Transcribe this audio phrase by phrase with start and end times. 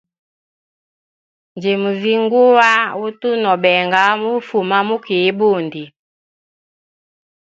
[1.55, 2.69] Ndimuzinguwa
[3.05, 4.03] utu no benga
[4.35, 5.83] ufuma mu kii ibundi.